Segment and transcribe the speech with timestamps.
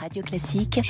[0.00, 0.80] Radio Classique,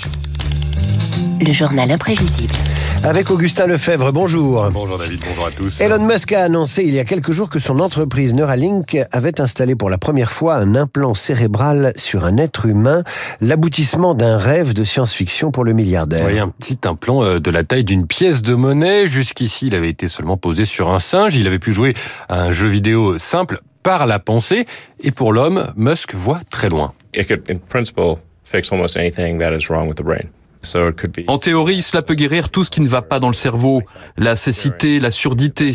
[1.40, 2.54] le journal imprévisible.
[3.02, 4.68] Avec Augustin Lefebvre, bonjour.
[4.72, 5.80] Bonjour David, bonjour à tous.
[5.80, 9.74] Elon Musk a annoncé il y a quelques jours que son entreprise Neuralink avait installé
[9.74, 13.02] pour la première fois un implant cérébral sur un être humain,
[13.40, 16.24] l'aboutissement d'un rêve de science-fiction pour le milliardaire.
[16.24, 19.06] Oui, un petit implant euh, de la taille d'une pièce de monnaie.
[19.06, 21.36] Jusqu'ici, il avait été seulement posé sur un singe.
[21.36, 21.94] Il avait pu jouer
[22.28, 24.64] à un jeu vidéo simple par la pensée.
[25.00, 26.92] Et pour l'homme, Musk voit très loin.
[27.14, 30.30] It could, in principle, fix almost anything that is wrong with the brain.
[30.62, 33.20] So it could be En théorie, cela peut guérir tout ce qui ne va pas
[33.20, 33.82] dans le cerveau,
[34.16, 35.74] la cécité, la surdité.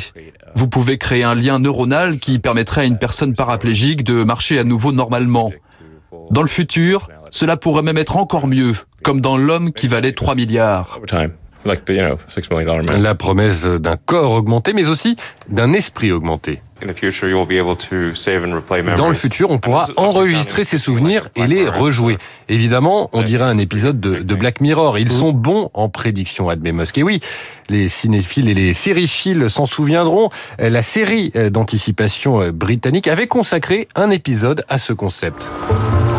[0.55, 4.63] Vous pouvez créer un lien neuronal qui permettrait à une personne paraplégique de marcher à
[4.63, 5.51] nouveau normalement.
[6.31, 10.33] Dans le futur, cela pourrait même être encore mieux, comme dans l'homme qui valait 3
[10.33, 10.97] milliards.
[10.97, 11.33] over time,
[11.65, 13.01] like the you know six million dollar man.
[13.01, 15.15] La promesse d'un corps augmenté, mais aussi
[15.49, 16.61] d'un esprit augmenté.
[16.81, 18.97] In the future, you will be able to save and replay memories.
[18.97, 22.17] Dans le futur, on pourra enregistrer ses souvenirs et les rejouer.
[22.47, 24.97] Évidemment, on dirait un épisode de, de Black Mirror.
[24.97, 26.97] Ils sont bons en prédiction, admet Musk.
[26.97, 27.19] Et oui,
[27.69, 30.29] les cinéphiles et les sériphiles s'en souviendront.
[30.57, 35.49] La série d'anticipation britannique avait consacré un épisode à ce concept.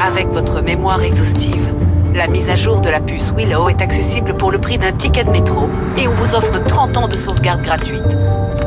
[0.05, 1.69] Avec votre mémoire exhaustive,
[2.15, 5.25] la mise à jour de la puce Willow est accessible pour le prix d'un ticket
[5.25, 8.03] de métro et on vous offre 30 ans de sauvegarde gratuite.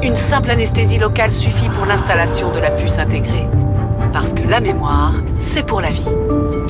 [0.04, 3.48] Une simple anesthésie locale suffit pour l'installation de la puce intégrée.
[4.12, 6.04] Parce que la mémoire, c'est pour la vie.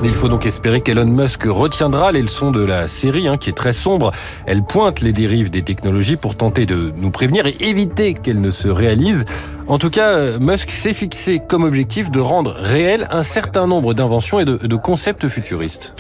[0.04, 3.58] Il faut donc espérer qu'Elon Musk retiendra les leçons de la série, hein, qui est
[3.58, 4.12] très sombre.
[4.46, 8.52] Elle pointe les dérives des technologies pour tenter de nous prévenir et éviter qu'elles ne
[8.52, 9.26] se réalisent.
[9.68, 14.40] En tout cas, Musk s'est fixé comme objectif de rendre réel un certain nombre d'inventions
[14.42, 15.96] et de, de concepts futuristes.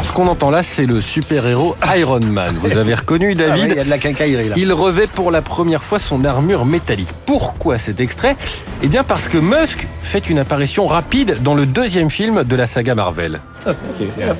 [0.00, 2.54] Alors ce qu'on entend là, c'est le super-héros Iron Man.
[2.62, 4.54] Vous avez reconnu Ah ouais, David il y a de la quincaillerie là.
[4.56, 7.10] il revêt pour la première fois son armure métallique.
[7.26, 8.34] Pourquoi cet extrait?
[8.82, 12.66] Eh bien parce que Musk fait une apparition rapide dans le deuxième film de la
[12.66, 13.42] saga Marvel.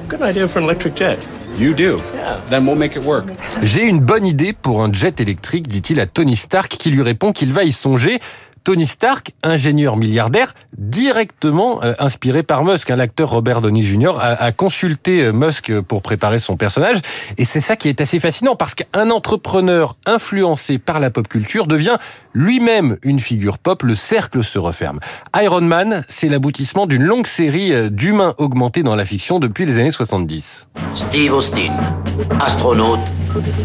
[0.08, 1.18] Good idea for an electric jet.
[1.58, 2.00] You do?
[2.48, 3.26] Then we'll make it work.
[3.62, 7.32] J'ai une bonne idée pour un jet électrique, dit-il à Tony Stark, qui lui répond
[7.32, 8.18] qu'il va y songer.
[8.64, 12.90] Tony Stark, ingénieur milliardaire, directement euh, inspiré par Musk.
[12.90, 12.96] hein.
[12.96, 14.12] L'acteur Robert Downey Jr.
[14.20, 16.98] a, a consulté euh, Musk pour préparer son personnage.
[17.38, 21.66] Et c'est ça qui est assez fascinant, parce qu'un entrepreneur influencé par la pop culture
[21.66, 21.96] devient
[22.34, 23.82] lui-même une figure pop.
[23.82, 25.00] Le cercle se referme.
[25.40, 29.78] Iron Man, c'est l'aboutissement d'une longue série euh, d'humains augmentés dans la fiction depuis les
[29.78, 30.68] années 70.
[30.94, 31.72] Steve Austin,
[32.40, 33.00] astronaute,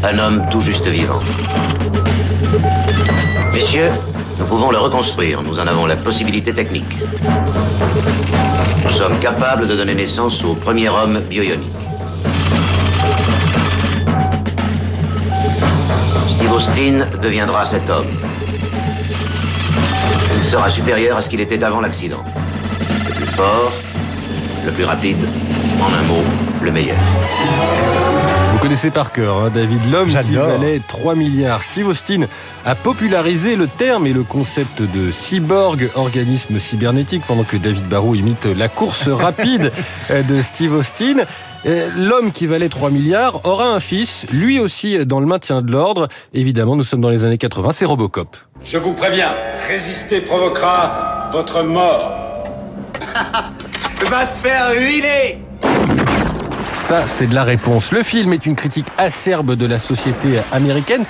[0.04, 1.20] un homme tout juste vivant.
[3.54, 3.90] Messieurs,
[4.40, 6.98] nous pouvons le reconstruire, nous en avons la possibilité technique.
[8.84, 11.72] Nous sommes capables de donner naissance au premier homme bioionique.
[16.30, 18.08] Steve Austin deviendra cet homme.
[20.38, 22.24] Il sera supérieur à ce qu'il était avant l'accident.
[23.08, 23.72] Le plus fort,
[24.66, 25.28] le plus rapide,
[25.82, 26.24] en un mot,
[26.62, 26.98] le meilleur.
[28.66, 31.62] Vous connaissez par cœur hein, David L'homme qui valait 3 milliards.
[31.62, 32.26] Steve Austin
[32.66, 38.16] a popularisé le terme et le concept de cyborg, organisme cybernétique, pendant que David Barrault
[38.16, 39.72] imite la course rapide
[40.10, 41.26] de Steve Austin.
[41.64, 46.08] L'homme qui valait 3 milliards aura un fils, lui aussi dans le maintien de l'ordre.
[46.34, 48.36] Évidemment, nous sommes dans les années 80, c'est Robocop.
[48.64, 49.36] Je vous préviens,
[49.68, 52.14] résister provoquera votre mort.
[54.10, 55.45] Va te faire huiler
[56.76, 57.92] Ça, c'est de la réponse.
[57.92, 61.04] Le film est une critique acerbe de la société américaine,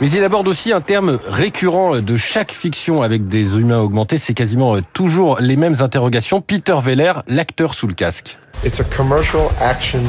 [0.00, 4.18] mais il aborde aussi un terme récurrent de chaque fiction avec des humains augmentés.
[4.18, 6.40] C'est quasiment euh, toujours les mêmes interrogations.
[6.40, 8.38] Peter Veller, l'acteur sous le casque.
[8.64, 10.02] It's a commercial action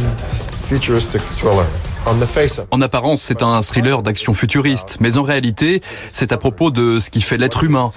[0.68, 1.68] futuristic thriller.
[2.08, 6.32] On the face of En apparence, c'est un thriller d'action futuriste, mais en réalité, c'est
[6.32, 7.92] à propot de ce qui fait l'être humain.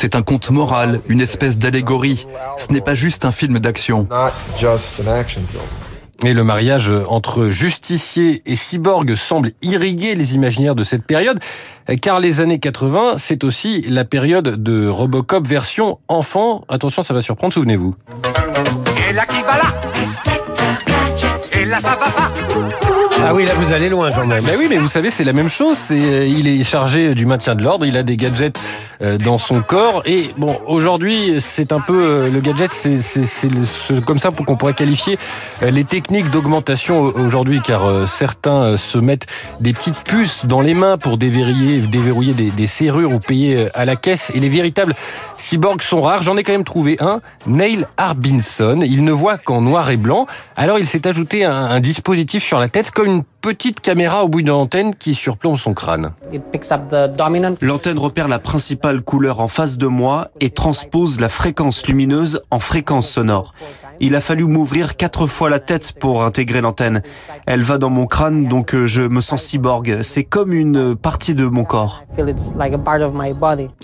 [0.00, 2.28] C'est un conte moral, une espèce d'allégorie.
[2.56, 4.06] Ce n'est pas juste un film d'action.
[4.08, 5.60] not just an action film.
[6.24, 11.40] Et le mariage entre justicier et cyborg semble irriguer les imaginaires de cette période,
[12.00, 16.64] car les années 80, c'est aussi la période de Robocop version enfant.
[16.68, 17.96] Attention, ça va surprendre, souvenez-vous.
[19.10, 19.74] Et là qui va là?
[21.60, 22.87] Et là ça va pas
[23.30, 24.42] Ah oui, là vous allez loin quand même.
[24.42, 25.76] Ben oui, mais vous savez, c'est la même chose.
[25.76, 27.84] C'est, euh, il est chargé du maintien de l'ordre.
[27.84, 28.58] Il a des gadgets
[29.02, 30.02] euh, dans son corps.
[30.06, 32.72] Et bon, aujourd'hui, c'est un peu euh, le gadget.
[32.72, 33.50] C'est,
[34.06, 35.18] comme ça qu'on pourrait qualifier
[35.60, 39.26] les techniques d'augmentation au- aujourd'hui, car certains se mettent
[39.60, 43.96] des petites puces dans les mains pour déverrouiller, déverrouiller des, serrures ou payer à la
[43.96, 44.32] caisse.
[44.34, 44.94] Et les véritables
[45.36, 46.22] cyborgs sont rares.
[46.22, 48.80] J'en ai quand même trouvé un, Neil Harbinson.
[48.82, 50.26] Il ne voit qu'en noir et blanc.
[50.56, 54.22] Alors, il s'est ajouté un, un dispositif sur la tête comme une une petite caméra
[54.22, 56.12] au bout d'une antenne qui surplombe son crâne.
[57.60, 62.60] L'antenne repère la principale couleur en face de moi et transpose la fréquence lumineuse en
[62.60, 63.54] fréquence sonore.
[64.00, 67.02] Il a fallu m'ouvrir quatre fois la tête pour intégrer l'antenne.
[67.46, 69.98] Elle va dans mon crâne, donc euh, je me sens cyborg.
[70.02, 72.04] C'est comme une partie de mon corps.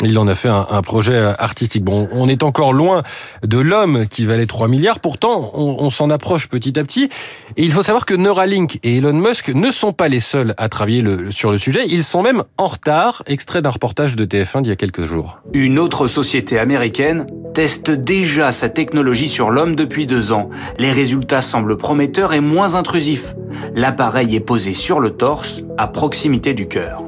[0.02, 1.84] Il en a fait un, projet artistique.
[1.84, 3.02] Bon, on est encore loin
[3.42, 5.00] de l'homme qui valait 3 milliards.
[5.00, 7.08] Pourtant, on, on s'en approche petit à petit.
[7.56, 10.68] Et il faut savoir que Neuralink et Elon Musk ne sont pas les seuls à
[10.68, 11.84] travailler le, sur le sujet.
[11.88, 13.22] Ils sont même en retard.
[13.26, 15.40] Extrait d'un reportage de TF1 d'il y a quelques jours.
[15.52, 20.50] Une autre société américaine teste déjà sa technologie sur l'homme depuis deux ans.
[20.78, 23.34] Les résultats semblent prometteurs et moins intrusifs.
[23.74, 27.02] L'appareil est posé sur le torse, à proximité du cœur.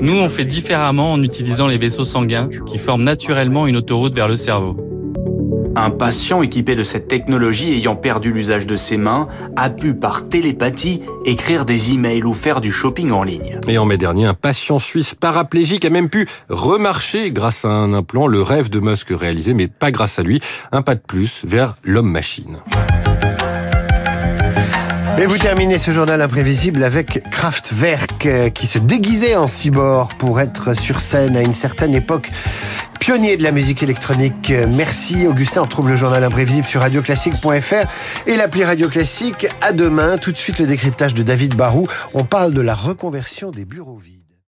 [0.00, 4.28] Nous, on fait différemment en utilisant les vaisseaux sanguins qui forment naturellement une autoroute vers
[4.28, 4.76] le cerveau.
[5.76, 9.26] Un patient équipé de cette technologie ayant perdu l'usage de ses mains
[9.56, 13.58] a pu par télépathie écrire des emails ou faire du shopping en ligne.
[13.66, 17.92] Et en mai dernier, un patient suisse paraplégique a même pu remarcher grâce à un
[17.92, 20.40] implant, le rêve de Musk réalisé, mais pas grâce à lui,
[20.70, 22.58] un pas de plus vers l'homme-machine.
[25.16, 30.40] Et vous terminez ce journal imprévisible avec Kraftwerk euh, qui se déguisait en cyborg pour
[30.40, 32.32] être sur scène à une certaine époque
[32.98, 34.52] pionnier de la musique électronique.
[34.68, 37.86] Merci Augustin, on retrouve le journal imprévisible sur radioclassique.fr
[38.26, 39.46] et l'appli Radio Classique.
[39.60, 41.86] À demain, tout de suite le décryptage de David Barou.
[42.14, 44.23] On parle de la reconversion des bureaux vides.